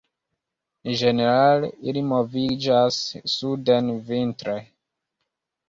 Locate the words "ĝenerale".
1.01-1.69